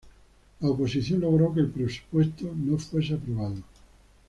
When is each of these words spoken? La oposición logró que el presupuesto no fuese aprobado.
La 0.61 0.69
oposición 0.71 1.19
logró 1.21 1.53
que 1.53 1.59
el 1.59 1.69
presupuesto 1.69 2.51
no 2.57 2.79
fuese 2.79 3.13
aprobado. 3.13 3.57